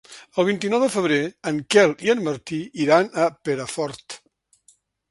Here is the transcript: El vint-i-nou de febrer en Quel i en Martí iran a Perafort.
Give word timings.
El 0.43 0.45
vint-i-nou 0.45 0.81
de 0.83 0.87
febrer 0.95 1.19
en 1.53 1.61
Quel 1.75 1.95
i 2.09 2.11
en 2.17 2.27
Martí 2.31 2.61
iran 2.87 3.13
a 3.27 3.31
Perafort. 3.47 4.23